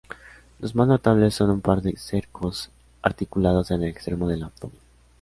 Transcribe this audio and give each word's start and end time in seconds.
Los 0.57 0.73
más 0.73 0.87
notables 0.87 1.35
son 1.35 1.51
un 1.51 1.61
par 1.61 1.83
de 1.83 1.95
cercos 1.95 2.71
articulados 3.03 3.69
en 3.69 3.83
el 3.83 3.89
extremo 3.91 4.27
del 4.27 4.41
abdomen. 4.41 4.79